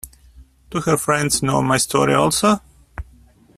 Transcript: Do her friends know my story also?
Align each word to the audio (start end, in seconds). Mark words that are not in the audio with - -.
Do 0.71 0.81
her 0.81 0.97
friends 0.97 1.43
know 1.43 1.61
my 1.61 1.77
story 1.77 2.15
also? 2.15 2.57